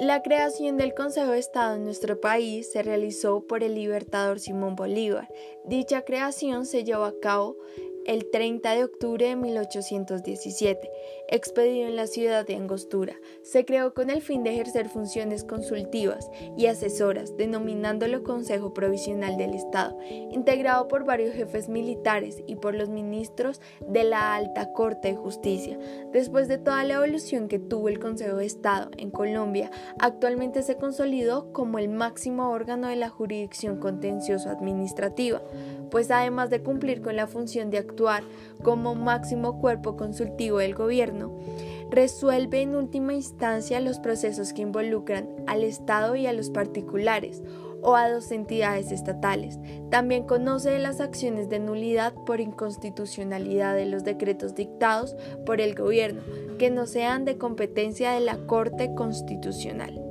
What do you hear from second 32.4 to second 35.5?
órgano de la jurisdicción contencioso-administrativa,